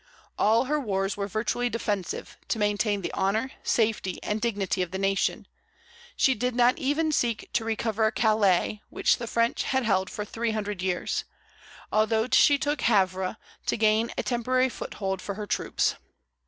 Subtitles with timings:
[0.39, 4.97] All her wars were virtually defensive, to maintain the honor, safety, and dignity of the
[4.97, 5.45] nation.
[6.15, 10.53] She did not even seek to recover Calais, which the French had held for three
[10.53, 11.23] hundred years;
[11.91, 13.37] although she took Havre,
[13.67, 15.93] to gain a temporary foothold for her troops.